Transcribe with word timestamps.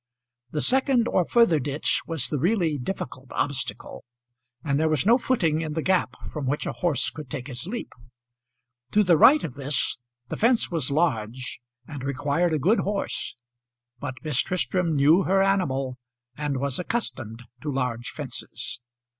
The 0.49 0.61
second 0.61 1.07
or 1.07 1.25
further 1.25 1.59
ditch 1.59 2.01
was 2.07 2.27
the 2.29 2.39
really 2.39 2.79
difficult 2.79 3.27
obstacle, 3.33 4.03
and 4.63 4.79
there 4.79 4.89
was 4.89 5.05
no 5.05 5.19
footing 5.19 5.61
in 5.61 5.73
the 5.73 5.83
gap 5.83 6.15
from 6.31 6.47
which 6.47 6.65
a 6.65 6.71
horse 6.71 7.11
could 7.11 7.29
take 7.29 7.45
his 7.45 7.67
leap. 7.67 7.91
To 8.93 9.03
the 9.03 9.15
right 9.15 9.43
of 9.43 9.53
this 9.53 9.99
the 10.27 10.37
fence 10.37 10.71
was 10.71 10.89
large 10.89 11.61
and 11.87 12.03
required 12.03 12.51
a 12.55 12.57
good 12.57 12.79
horse, 12.79 13.35
but 13.99 14.15
Miss 14.23 14.39
Tristram 14.41 14.95
knew 14.95 15.21
her 15.25 15.43
animal 15.43 15.99
and 16.35 16.57
was 16.57 16.79
accustomed 16.79 17.43
to 17.61 17.71
large 17.71 18.09
fences. 18.09 18.79